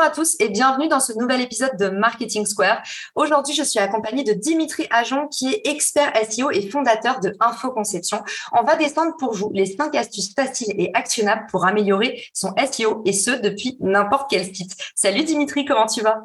[0.00, 2.82] Bonjour à tous et bienvenue dans ce nouvel épisode de Marketing Square.
[3.16, 7.70] Aujourd'hui, je suis accompagnée de Dimitri Ajon qui est expert SEO et fondateur de Info
[7.70, 8.22] Conception.
[8.58, 13.02] On va descendre pour vous les 5 astuces faciles et actionnables pour améliorer son SEO
[13.04, 14.74] et ce depuis n'importe quel site.
[14.94, 16.22] Salut Dimitri, comment tu vas?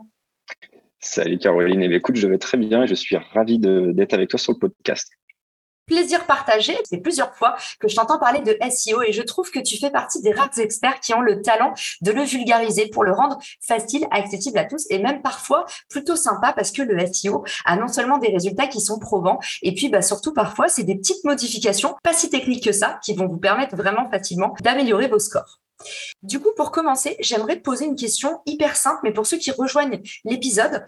[1.01, 4.29] Salut Caroline, et eh écoute, je vais très bien et je suis ravi d'être avec
[4.29, 5.11] toi sur le podcast
[5.85, 6.77] plaisir partagé.
[6.83, 9.89] C'est plusieurs fois que je t'entends parler de SEO et je trouve que tu fais
[9.89, 14.07] partie des rares experts qui ont le talent de le vulgariser pour le rendre facile,
[14.11, 18.17] accessible à tous et même parfois plutôt sympa parce que le SEO a non seulement
[18.17, 22.13] des résultats qui sont probants et puis bah, surtout parfois c'est des petites modifications, pas
[22.13, 25.59] si techniques que ça, qui vont vous permettre vraiment facilement d'améliorer vos scores.
[26.23, 29.51] Du coup, pour commencer, j'aimerais te poser une question hyper simple, mais pour ceux qui
[29.51, 30.85] rejoignent l'épisode,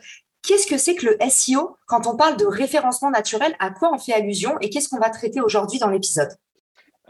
[0.47, 3.53] Qu'est-ce que c'est que le SEO quand on parle de référencement naturel?
[3.59, 6.29] À quoi on fait allusion et qu'est-ce qu'on va traiter aujourd'hui dans l'épisode?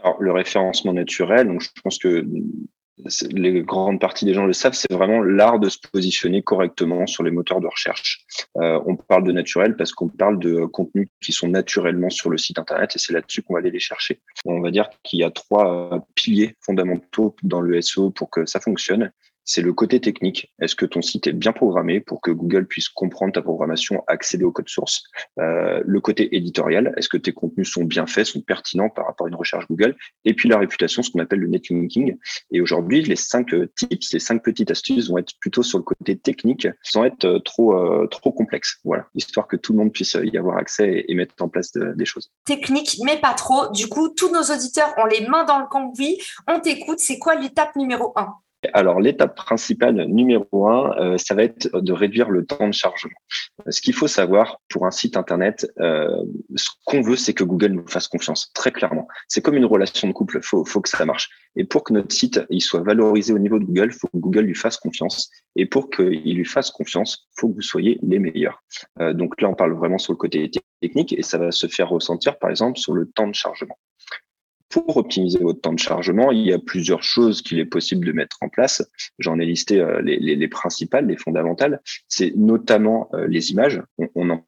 [0.02, 2.26] Alors, le référencement naturel, donc je pense que
[3.30, 7.22] les grandes parties des gens le savent, c'est vraiment l'art de se positionner correctement sur
[7.22, 8.26] les moteurs de recherche.
[8.56, 12.38] Euh, on parle de naturel parce qu'on parle de contenus qui sont naturellement sur le
[12.38, 14.20] site internet et c'est là-dessus qu'on va aller les chercher.
[14.46, 18.58] On va dire qu'il y a trois piliers fondamentaux dans le SEO pour que ça
[18.58, 19.12] fonctionne
[19.48, 20.52] c'est le côté technique.
[20.60, 24.44] Est-ce que ton site est bien programmé pour que Google puisse comprendre ta programmation, accéder
[24.44, 25.04] au code source
[25.40, 29.26] euh, Le côté éditorial, est-ce que tes contenus sont bien faits, sont pertinents par rapport
[29.26, 29.96] à une recherche Google?
[30.26, 32.18] Et puis la réputation, ce qu'on appelle le netlinking.
[32.52, 35.84] Et aujourd'hui, les cinq euh, tips, les cinq petites astuces vont être plutôt sur le
[35.84, 38.80] côté technique, sans être euh, trop trop complexe.
[38.84, 42.04] Voilà, histoire que tout le monde puisse y avoir accès et, mettre en place des
[42.04, 42.30] choses.
[42.44, 43.72] Technique, mais pas trop.
[43.72, 46.18] Du coup, tous nos auditeurs ont les mains dans le cambouis.
[46.46, 46.98] On t'écoute.
[47.00, 48.34] C'est quoi l'étape numéro un?
[48.72, 53.14] Alors, l'étape principale numéro un, euh, ça va être de réduire le temps de chargement.
[53.68, 56.24] Ce qu'il faut savoir pour un site internet, euh,
[56.56, 59.06] ce qu'on veut, c'est que Google nous fasse confiance, très clairement.
[59.28, 61.30] C'est comme une relation de couple, faut, faut que ça marche.
[61.54, 64.42] Et pour que notre site il soit valorisé au niveau de Google, faut que Google
[64.42, 65.30] lui fasse confiance.
[65.54, 68.62] Et pour qu'il lui fasse confiance, faut que vous soyez les meilleurs.
[69.00, 71.88] Euh, donc là, on parle vraiment sur le côté technique et ça va se faire
[71.88, 73.78] ressentir, par exemple, sur le temps de chargement.
[74.86, 78.12] Pour optimiser votre temps de chargement, il y a plusieurs choses qu'il est possible de
[78.12, 78.88] mettre en place.
[79.18, 81.80] J'en ai listé euh, les, principales, les fondamentales.
[82.06, 83.82] C'est notamment euh, les images.
[84.14, 84.44] On, en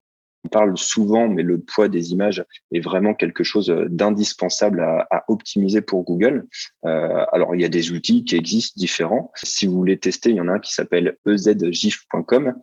[0.51, 5.83] parle souvent, mais le poids des images est vraiment quelque chose euh, d'indispensable à, optimiser
[5.83, 6.47] pour Google.
[6.83, 9.31] alors, il y a des outils qui existent différents.
[9.35, 12.55] Si vous voulez tester, il y en a un qui s'appelle ezgif.com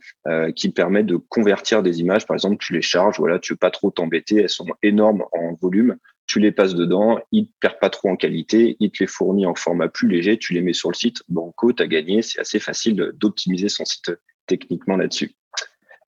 [0.56, 2.25] qui permet de convertir des images.
[2.25, 5.53] Par exemple, tu les charges, voilà, tu veux pas trop t'embêter, elles sont énormes en
[5.53, 9.07] volume tu les passes dedans, il ne perd pas trop en qualité, il te les
[9.07, 12.21] fournit en format plus léger, tu les mets sur le site, banco, tu as gagné,
[12.21, 14.11] c'est assez facile d'optimiser son site
[14.45, 15.35] techniquement là-dessus.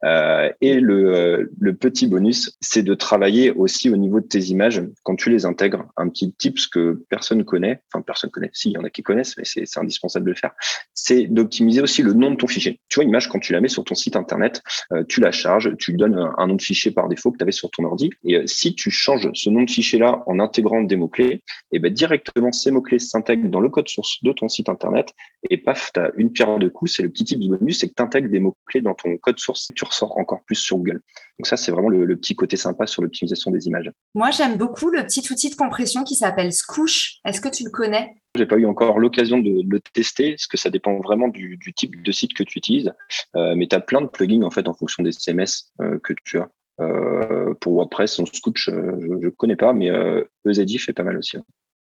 [0.05, 4.39] Euh, et le, euh, le, petit bonus, c'est de travailler aussi au niveau de tes
[4.39, 5.85] images quand tu les intègres.
[5.97, 9.03] Un petit tip que personne connaît, enfin personne connaît, si, il y en a qui
[9.03, 10.51] connaissent, mais c'est indispensable de le faire,
[10.93, 12.79] c'est d'optimiser aussi le nom de ton fichier.
[12.87, 14.61] Tu vois, image, quand tu la mets sur ton site internet,
[14.93, 17.43] euh, tu la charges, tu lui donnes un, nom de fichier par défaut que tu
[17.43, 18.09] avais sur ton ordi.
[18.23, 21.41] Et si tu changes ce nom de fichier-là en intégrant des mots-clés, et
[21.73, 25.13] eh ben directement ces mots-clés s'intègrent dans le code source de ton site internet
[25.49, 26.95] et paf, tu as une pierre de coups.
[26.95, 29.69] C'est le petit du bonus, c'est que tu intègres des mots-clés dans ton code source
[29.89, 31.01] ressort encore plus sur Google.
[31.39, 33.91] Donc ça, c'est vraiment le, petit côté sympa sur l'optimisation des images.
[34.13, 37.19] Moi, j'aime beaucoup le petit outil de compression qui s'appelle Scoosh.
[37.25, 38.15] Est-ce que tu le connais?
[38.35, 42.01] J'ai pas eu encore l'occasion de le tester, parce que ça dépend vraiment du, type
[42.01, 42.93] de site que tu utilises.
[43.35, 46.13] Euh, mais tu as plein de plugins en fait en fonction des CMS euh, que
[46.23, 46.49] tu as.
[46.79, 51.37] Euh, pour WordPress, son Scooch, je ne connais pas, mais euh, fait pas mal aussi.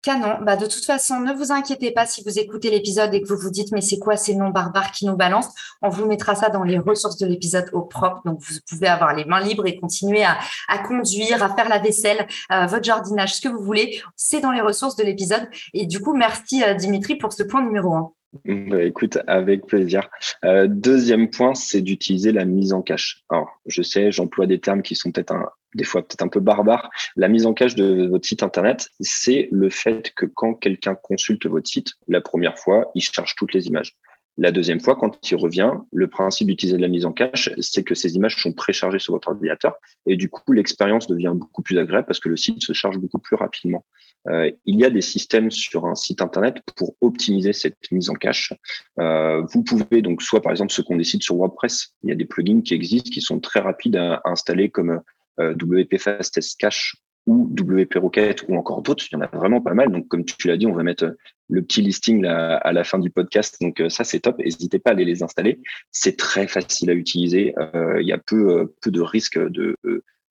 [0.03, 0.37] Canon.
[0.41, 3.37] Bah, de toute façon, ne vous inquiétez pas si vous écoutez l'épisode et que vous
[3.37, 5.53] vous dites, mais c'est quoi ces noms barbares qui nous balancent?
[5.81, 8.21] On vous mettra ça dans les ressources de l'épisode au propre.
[8.25, 11.79] Donc, vous pouvez avoir les mains libres et continuer à, à conduire, à faire la
[11.79, 14.01] vaisselle, euh, votre jardinage, ce que vous voulez.
[14.17, 15.47] C'est dans les ressources de l'épisode.
[15.73, 18.11] Et du coup, merci euh, Dimitri pour ce point numéro 1
[18.45, 20.09] écoute, avec plaisir.
[20.45, 23.23] Euh, deuxième point, c'est d'utiliser la mise en cache.
[23.29, 25.33] Alors, je sais, j'emploie des termes qui sont peut-être
[25.75, 29.49] des fois peut-être un peu barbare, la mise en cache de votre site internet, c'est
[29.51, 33.67] le fait que quand quelqu'un consulte votre site la première fois, il cherche toutes les
[33.67, 33.95] images.
[34.37, 37.93] La deuxième fois, quand il revient, le principe d'utiliser la mise en cache, c'est que
[37.93, 39.75] ces images sont préchargées sur votre ordinateur
[40.07, 43.19] et du coup, l'expérience devient beaucoup plus agréable parce que le site se charge beaucoup
[43.19, 43.85] plus rapidement.
[44.27, 48.13] Euh, il y a des systèmes sur un site internet pour optimiser cette mise en
[48.13, 48.53] cache.
[48.99, 52.15] Euh, vous pouvez donc soit par exemple ce qu'on décide sur WordPress, il y a
[52.15, 55.01] des plugins qui existent qui sont très rapides à, installer comme
[55.39, 59.05] euh, WP Fastest Cache ou WP Rocket ou encore d'autres.
[59.11, 59.91] Il y en a vraiment pas mal.
[59.91, 61.15] Donc, comme tu l'as dit, on va mettre
[61.49, 63.57] le petit listing à la fin du podcast.
[63.61, 64.39] Donc, ça, c'est top.
[64.39, 65.61] N'hésitez pas à aller les installer.
[65.89, 67.55] C'est très facile à utiliser.
[67.73, 69.77] Il y a peu de risques de,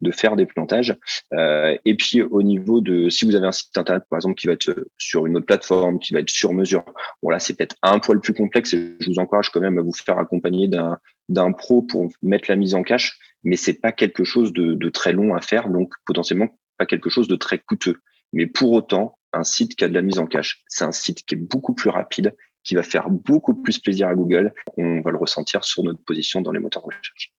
[0.03, 0.97] de faire des plantages.
[1.33, 4.53] et puis, au niveau de, si vous avez un site internet, par exemple, qui va
[4.53, 6.85] être sur une autre plateforme, qui va être sur mesure,
[7.23, 9.83] bon, là, c'est peut-être un poil plus complexe et je vous encourage quand même à
[9.83, 13.93] vous faire accompagner d'un, d'un pro pour mettre la mise en cache, mais c'est pas
[13.93, 15.69] quelque chose de, de très long à faire.
[15.69, 16.49] Donc, potentiellement,
[16.79, 18.01] pas quelque chose de très coûteux.
[18.33, 21.25] Mais pour autant, un site qui a de la mise en cache, c'est un site
[21.25, 22.35] qui est beaucoup plus rapide,
[22.65, 24.53] qui va faire beaucoup plus plaisir à Google.
[24.77, 27.33] On va le ressentir sur notre position dans les moteurs de recherche.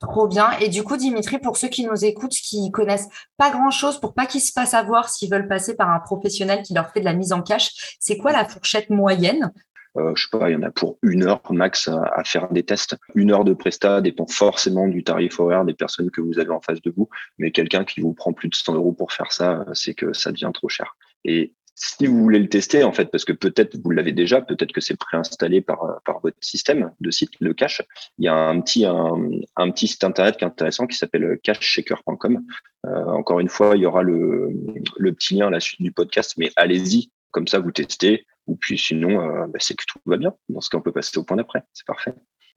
[0.00, 0.52] Trop bien.
[0.60, 4.14] Et du coup, Dimitri, pour ceux qui nous écoutent, qui connaissent pas grand chose, pour
[4.14, 7.04] pas qu'ils se fassent avoir s'ils veulent passer par un professionnel qui leur fait de
[7.04, 9.52] la mise en cache, c'est quoi la fourchette moyenne?
[9.96, 12.62] Euh, je sais pas, il y en a pour une heure max à, faire des
[12.62, 12.96] tests.
[13.16, 16.60] Une heure de presta dépend forcément du tarif horaire des personnes que vous avez en
[16.60, 17.08] face de vous,
[17.38, 20.30] mais quelqu'un qui vous prend plus de 100 euros pour faire ça, c'est que ça
[20.30, 20.96] devient trop cher.
[21.24, 24.72] Et si vous voulez le tester, en fait, parce que peut-être vous l'avez déjà, peut-être
[24.72, 27.82] que c'est préinstallé par, par votre système de site, le cache,
[28.18, 32.44] il y a un petit, un, petit site internet qui est intéressant qui s'appelle cacheshaker.com.
[32.86, 34.50] Euh, encore une fois, il y aura le,
[34.96, 38.56] le petit lien à la suite du podcast, mais allez-y, comme ça vous testez, ou
[38.56, 40.34] puis sinon, euh, bah, c'est que tout va bien.
[40.48, 41.62] Dans ce cas, on peut passer au point d'après.
[41.74, 42.14] C'est parfait.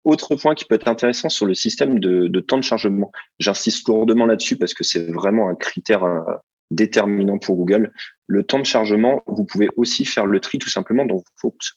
[0.05, 3.11] Autre point qui peut être intéressant sur le système de, temps de chargement.
[3.37, 6.21] J'insiste lourdement là-dessus parce que c'est vraiment un critère euh,
[6.71, 7.91] déterminant pour Google.
[8.27, 11.23] Le temps de chargement, vous pouvez aussi faire le tri tout simplement dans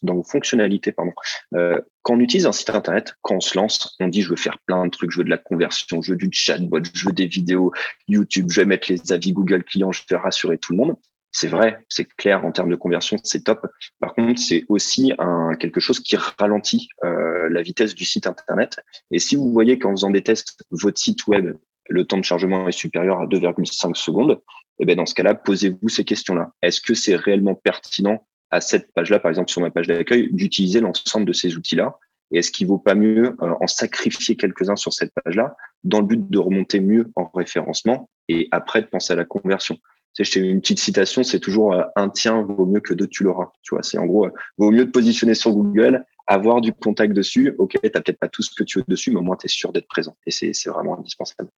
[0.03, 0.93] vos, fonctionnalités.
[0.93, 1.13] Pardon.
[1.55, 4.37] Euh, quand on utilise un site internet, quand on se lance, on dit je veux
[4.37, 7.13] faire plein de trucs, je veux de la conversion, je veux du chatbot, je veux
[7.13, 7.73] des vidéos
[8.09, 10.97] YouTube, je vais mettre les avis Google clients, je vais rassurer tout le monde
[11.33, 13.67] c'est vrai, c'est clair en termes de conversion, c'est top.
[14.01, 18.79] Par contre, c'est aussi un, quelque chose qui ralentit euh, la vitesse du site internet.
[19.11, 21.57] Et si vous voyez qu'en faisant des tests, votre site web,
[21.93, 24.41] le temps de chargement est supérieur à 2,5 secondes,
[24.79, 26.53] et eh bien dans ce cas-là, posez-vous ces questions-là.
[26.63, 30.81] Est-ce que c'est réellement pertinent à cette page-là, par exemple sur ma page d'accueil, d'utiliser
[30.81, 31.99] l'ensemble de ces outils-là?
[32.33, 35.55] Et est-ce qu'il vaut pas mieux euh, en sacrifier quelques-uns sur cette page-là
[35.85, 39.77] dans le but de remonter mieux en référencement et après de penser à la conversion?
[40.15, 43.25] Sais, je une petite citation, c'est toujours euh, un tien vaut mieux que deux tu
[43.25, 43.53] l'auras.
[43.63, 47.13] Tu vois, c'est en gros, euh, vaut mieux te positionner sur Google, avoir du contact
[47.13, 47.55] dessus.
[47.59, 49.47] Ok, tu n'as peut-être pas tout ce que tu veux dessus, mais au moins tu
[49.47, 50.17] es sûr d'être présent.
[50.27, 51.51] Et c'est vraiment indispensable.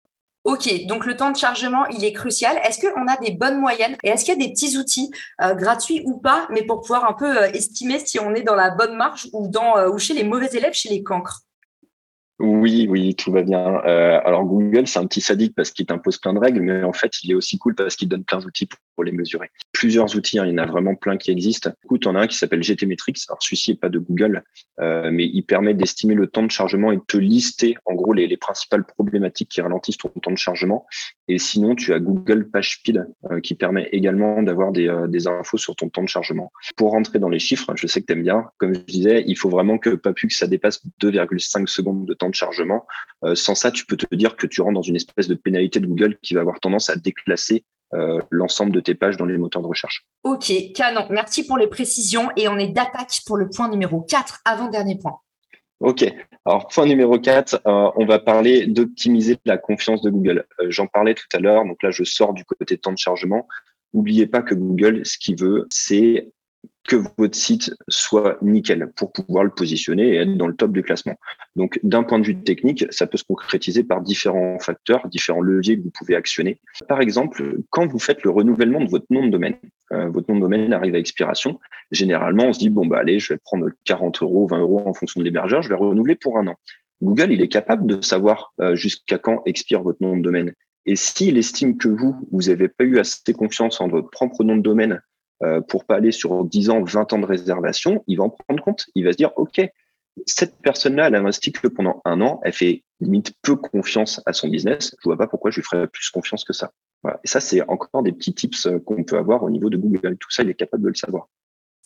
[0.45, 2.57] Ok, donc le temps de chargement, il est crucial.
[2.65, 5.11] Est-ce qu'on a des bonnes moyennes et est-ce qu'il y a des petits outils
[5.43, 8.71] euh, gratuits ou pas, mais pour pouvoir un peu estimer si on est dans la
[8.71, 11.41] bonne marge ou, ou chez les mauvais élèves, chez les cancres?
[12.41, 13.81] Oui, oui, tout va bien.
[13.87, 16.93] Euh, alors Google, c'est un petit sadique parce qu'il t'impose plein de règles, mais en
[16.93, 19.51] fait, il est aussi cool parce qu'il donne plein d'outils pour, les mesurer.
[19.73, 21.71] Plusieurs outils, hein, il y en a vraiment plein qui existent.
[21.85, 23.15] Écoute, on a un qui s'appelle GTmetrix.
[23.29, 24.43] Alors celui-ci n'est pas de Google,
[24.81, 28.13] euh, mais il permet d'estimer le temps de chargement et de te lister en gros
[28.13, 30.87] les, les, principales problématiques qui ralentissent ton temps de chargement.
[31.29, 35.59] Et sinon, tu as Google PageSpeed euh, qui permet également d'avoir des, euh, des infos
[35.59, 36.53] sur ton temps de chargement.
[36.77, 39.37] Pour rentrer dans les chiffres, je sais que tu aimes bien, comme je disais, il
[39.37, 42.87] faut vraiment que pas plus que ça dépasse 2,5 secondes de temps de chargement.
[43.25, 45.81] Euh, sans ça, tu peux te dire que tu rentres dans une espèce de pénalité
[45.81, 47.65] de Google qui va avoir tendance à déclasser
[48.31, 50.05] l'ensemble de tes pages dans les moteurs de recherche.
[50.23, 51.07] Ok, canon.
[51.11, 55.19] Merci pour les précisions et on est d'attaque pour le point numéro 4, avant-dernier point.
[55.81, 56.05] Ok,
[56.47, 60.47] alors point numéro 4, euh, on va parler d'optimiser la confiance de Google.
[60.69, 63.47] J'en parlais tout à l'heure, donc là je sors du côté temps de chargement.
[63.93, 66.29] N'oubliez pas que Google, ce qu'il veut, c'est
[66.87, 70.83] que votre site soit nickel pour pouvoir le positionner et être dans le top du
[70.83, 71.15] classement.
[71.57, 75.79] Donc, d'un point de vue technique, ça peut se concrétiser par différents facteurs, différents leviers
[75.79, 76.61] que vous pouvez actionner.
[76.89, 79.57] Par exemple, quand vous faites le renouvellement de votre nom de domaine,
[79.93, 81.59] euh, votre nom de domaine arrive à expiration.
[81.91, 84.93] Généralement, on se dit, bon, bah, allez, je vais prendre 40 euros, 20 euros en
[84.93, 86.57] fonction de l'hébergeur, je vais renouveler pour un an.
[87.03, 90.53] Google, il est capable de savoir euh, jusqu'à quand expire votre nom de domaine.
[90.87, 94.57] Et s'il estime que vous, vous n'avez pas eu assez confiance en votre propre nom
[94.57, 95.01] de domaine
[95.43, 98.63] euh, pour pas aller sur 10 ans, 20 ans de réservation, il va en prendre
[98.63, 98.87] compte.
[98.95, 99.61] Il va se dire, OK,
[100.27, 104.33] cette personne-là, elle a investi que pendant un an, elle fait limite peu confiance à
[104.33, 104.95] son business.
[105.03, 106.73] Je vois pas pourquoi je lui ferais plus confiance que ça.
[107.23, 110.17] Et ça, c'est encore des petits tips euh, qu'on peut avoir au niveau de Google.
[110.17, 111.29] Tout ça, il est capable de le savoir.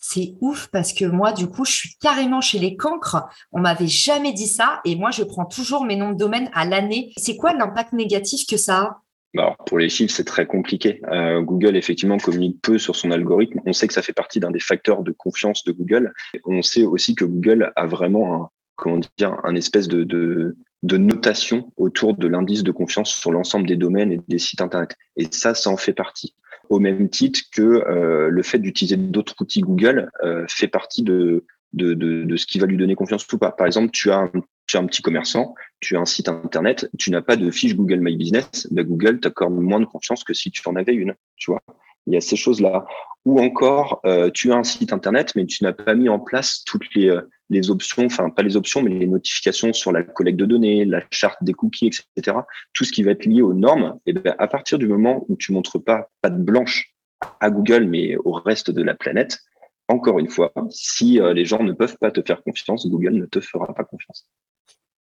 [0.00, 3.28] C'est ouf parce que moi, du coup, je suis carrément chez les cancres.
[3.50, 6.64] On m'avait jamais dit ça et moi, je prends toujours mes noms de domaine à
[6.64, 7.12] l'année.
[7.16, 9.02] C'est quoi l'impact négatif que ça a?
[9.36, 11.00] Alors pour les chiffres, c'est très compliqué.
[11.12, 13.60] Euh, Google, effectivement, communique peu sur son algorithme.
[13.66, 16.12] On sait que ça fait partie d'un des facteurs de confiance de Google.
[16.44, 20.96] On sait aussi que Google a vraiment un, comment dire, un espèce de, de, de
[20.96, 24.96] notation autour de l'indice de confiance sur l'ensemble des domaines et des sites Internet.
[25.16, 26.34] Et ça, ça en fait partie.
[26.70, 31.44] Au même titre que euh, le fait d'utiliser d'autres outils Google euh, fait partie de,
[31.72, 33.52] de, de, de, ce qui va lui donner confiance ou pas.
[33.52, 34.30] Par exemple, tu as un,
[34.68, 37.74] tu as un petit commerçant, tu as un site internet, tu n'as pas de fiche
[37.74, 41.14] Google My Business, ben Google t'accorde moins de confiance que si tu en avais une.
[41.36, 41.62] Tu vois,
[42.06, 42.86] il y a ces choses-là.
[43.24, 46.62] Ou encore, euh, tu as un site internet, mais tu n'as pas mis en place
[46.64, 50.38] toutes les, euh, les options, enfin pas les options, mais les notifications sur la collecte
[50.38, 52.36] de données, la charte des cookies, etc.
[52.74, 53.98] Tout ce qui va être lié aux normes.
[54.06, 56.94] Et ben à partir du moment où tu montres pas de blanche
[57.40, 59.40] à Google, mais au reste de la planète,
[59.88, 63.26] encore une fois, si euh, les gens ne peuvent pas te faire confiance, Google ne
[63.26, 64.28] te fera pas confiance.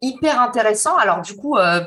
[0.00, 0.96] Hyper intéressant.
[0.96, 1.80] Alors du coup, euh,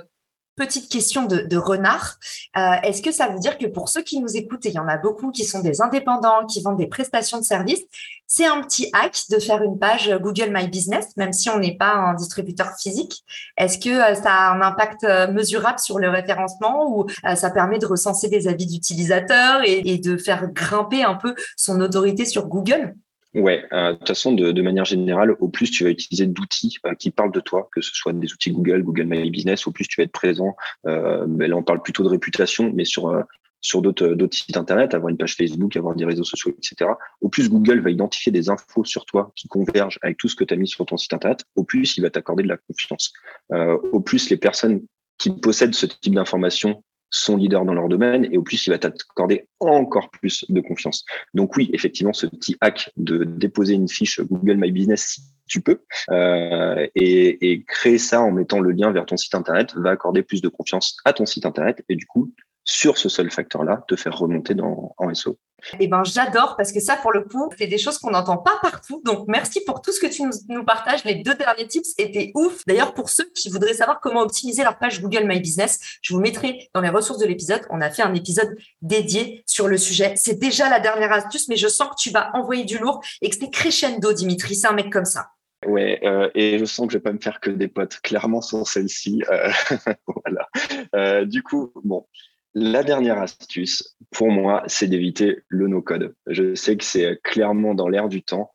[0.55, 2.17] petite question de, renard.
[2.57, 4.79] Euh, est-ce que ça veut dire que pour ceux qui nous écoutent, et il y
[4.79, 7.83] en a beaucoup qui sont des indépendants, qui vendent des prestations de services,
[8.27, 11.77] c'est un petit hack de faire une page Google My Business, même si on n'est
[11.77, 13.23] pas un distributeur physique?
[13.57, 18.27] Est-ce que ça a un impact mesurable sur le référencement ou ça permet de recenser
[18.27, 22.95] des avis d'utilisateurs et de faire grimper un peu son autorité sur Google?
[23.35, 26.77] Ouais, euh, de toute façon, de, de, manière générale, au plus tu vas utiliser d'outils
[26.87, 29.71] euh, qui parlent de toi, que ce soit des outils Google, Google My Business, au
[29.71, 30.55] plus tu vas être présent.
[30.87, 33.21] Euh, ben là, on parle plutôt de réputation, mais sur euh,
[33.61, 36.91] sur d'autres d'autres sites internet, avoir une page Facebook, avoir des réseaux sociaux, etc.
[37.21, 40.43] Au plus Google va identifier des infos sur toi qui convergent avec tout ce que
[40.43, 43.13] tu as mis sur ton site internet, au plus il va t'accorder de la confiance.
[43.51, 44.81] au plus les personnes
[45.19, 48.77] qui possèdent ce type d'informations sont leaders dans leur domaine et au plus il va
[48.77, 51.05] t'accorder encore plus de confiance.
[51.33, 55.61] Donc oui, effectivement, ce petit hack de déposer une fiche Google My Business si tu
[55.61, 59.89] peux euh, et, et, créer ça en mettant le lien vers ton site internet va
[59.89, 62.31] accorder plus de confiance à ton site internet et du coup
[62.69, 65.39] sur ce seul facteur-là te faire remonter dans en SO.
[65.79, 68.59] Eh ben, j'adore parce que ça, pour le coup, c'est des choses qu'on n'entend pas
[68.61, 69.01] partout.
[69.03, 71.03] Donc, merci pour tout ce que tu nous, partages.
[71.03, 72.63] Les deux derniers tips étaient ouf.
[72.67, 76.21] D'ailleurs, pour ceux qui voudraient savoir comment optimiser leur page Google My Business, je vous
[76.21, 77.61] mettrai dans les ressources de l'épisode.
[77.71, 80.13] On a fait un épisode dédié sur le sujet.
[80.15, 83.29] C'est déjà la dernière astuce, mais je sens que tu vas envoyer du lourd et
[83.29, 84.55] que c'est crescendo, Dimitri.
[84.55, 85.29] C'est un mec comme ça.
[85.65, 88.41] Ouais, euh, et je sens que je vais pas me faire que des potes, clairement
[88.41, 89.23] sans celle-ci.
[89.29, 89.49] Euh,
[90.23, 90.47] voilà.
[90.95, 92.07] Euh, du coup, bon,
[92.55, 96.15] la dernière astuce, pour moi, c'est d'éviter le no-code.
[96.27, 98.51] Je sais que c'est clairement dans l'air du temps.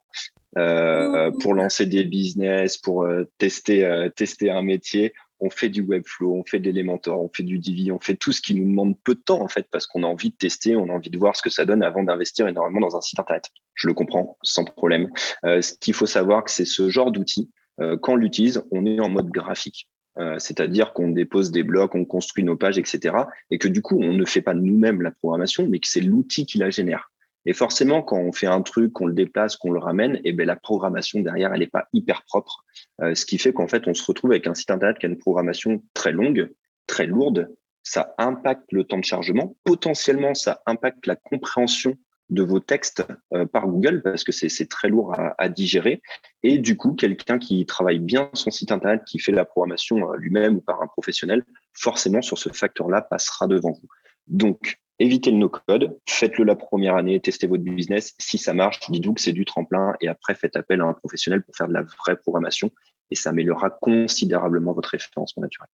[0.56, 5.82] Euh, pour lancer des business, pour euh, tester, euh, tester un métier, on fait du
[5.82, 8.64] Webflow, on fait de l'Elementor, on fait du Divi, on fait tout ce qui nous
[8.64, 11.10] demande peu de temps en fait, parce qu'on a envie de tester, on a envie
[11.10, 13.50] de voir ce que ça donne avant d'investir énormément dans un site internet.
[13.74, 15.10] Je le comprends sans problème.
[15.42, 17.50] ce qu'il faut savoir, que c'est ce genre d'outil.
[17.78, 19.88] quand on l'utilise, on est en mode graphique.
[20.18, 23.16] Euh, c'est-à-dire qu'on dépose des blocs, on construit nos pages, etc.
[23.50, 26.46] Et que du coup, on ne fait pas nous-mêmes la programmation, mais que c'est l'outil
[26.46, 27.10] qui la génère.
[27.46, 30.32] Et forcément, quand on fait un truc, qu'on le déplace, qu'on le ramène, et eh
[30.32, 32.64] ben la programmation derrière, elle n'est pas hyper propre.
[33.02, 35.08] Euh, ce qui fait qu'en fait, on se retrouve avec un site internet qui a
[35.08, 36.50] une programmation très longue,
[36.86, 37.54] très lourde.
[37.82, 39.56] Ça impacte le temps de chargement.
[39.64, 41.98] Potentiellement, ça impacte la compréhension
[42.30, 46.02] de vos textes euh, par Google parce que c'est très lourd à, digérer.
[46.42, 50.16] Et du coup, quelqu'un qui travaille bien son site internet, qui fait la programmation euh,
[50.16, 53.88] lui-même ou par un professionnel, forcément sur ce facteur-là passera devant vous.
[54.26, 58.14] Donc, évitez le no-code, faites-le la première année, testez votre business.
[58.18, 61.42] Si ça marche, dites-vous que c'est du tremplin et après faites appel à un professionnel
[61.42, 62.70] pour faire de la vraie programmation
[63.10, 65.68] et ça améliorera considérablement votre référencement naturel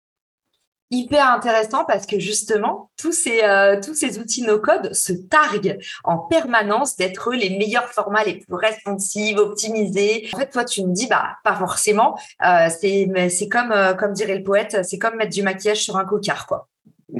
[0.91, 6.19] hyper intéressant parce que justement, tous ces, euh, tous ces outils no-code se targuent en
[6.19, 10.29] permanence d'être les meilleurs formats, les plus responsives, optimisés.
[10.33, 12.19] En fait, toi, tu me dis, bah, pas forcément.
[12.45, 16.05] Euh, c'est, comme, euh, comme dirait le poète, c'est comme mettre du maquillage sur un
[16.05, 16.69] cocard, quoi.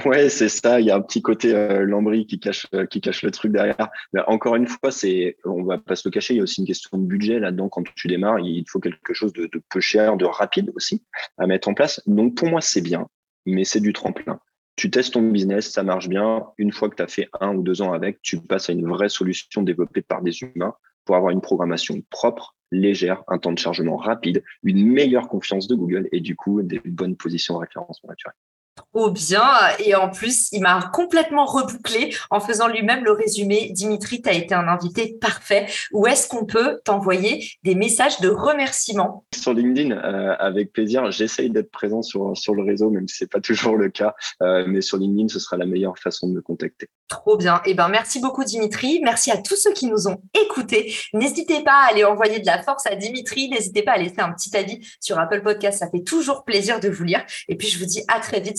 [0.05, 0.81] Ouais, c'est ça.
[0.81, 1.53] Il y a un petit côté
[1.85, 3.89] lambris qui cache qui cache le truc derrière.
[4.27, 6.35] Encore une fois, c'est on va pas se le cacher.
[6.35, 7.69] Il y a aussi une question de budget là-dedans.
[7.69, 11.05] Quand tu démarres, il faut quelque chose de peu cher, de rapide aussi
[11.39, 12.03] à mettre en place.
[12.07, 13.07] Donc pour moi, c'est bien
[13.47, 14.41] mais c'est du tremplin.
[14.77, 16.49] Tu testes ton business, ça marche bien.
[16.59, 18.87] Une fois que tu as fait un ou deux ans avec, tu passes à une
[18.87, 20.75] vraie solution développée par des humains
[21.07, 25.75] pour avoir une programmation propre, légère, un temps de chargement rapide, une meilleure confiance de
[25.75, 28.35] Google et du coup des bonnes positions de référencement naturel
[28.77, 29.45] trop bien.
[29.85, 33.71] Et en plus, il m'a complètement rebouclé en faisant lui-même le résumé.
[33.73, 35.67] Dimitri, tu as été un invité parfait.
[35.93, 39.25] Où est-ce qu'on peut t'envoyer des messages de remerciement?
[39.35, 41.11] Sur LinkedIn, euh, avec plaisir.
[41.11, 44.15] J'essaye d'être présent sur, sur le réseau, même si c'est pas toujours le cas.
[44.43, 46.89] Euh, mais sur LinkedIn, ce sera la meilleure façon de me contacter.
[47.09, 47.61] Trop bien.
[47.67, 49.01] Eh ben, merci beaucoup, Dimitri.
[49.03, 50.93] Merci à tous ceux qui nous ont écoutés.
[51.15, 53.49] N'hésitez pas à aller envoyer de la force à Dimitri.
[53.49, 55.79] N'hésitez pas à laisser un petit avis sur Apple Podcast.
[55.79, 57.25] Ça fait toujours plaisir de vous lire.
[57.49, 58.59] Et puis, je vous dis à très vite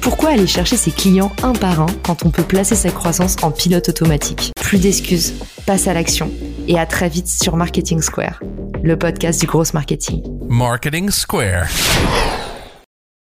[0.00, 3.50] Pourquoi aller chercher ses clients un par un quand on peut placer sa croissance en
[3.50, 5.34] pilote automatique Plus d'excuses,
[5.66, 6.30] passe à l'action
[6.68, 8.40] et à très vite sur Marketing Square,
[8.82, 10.22] le podcast du gros marketing.
[10.48, 11.68] Marketing Square.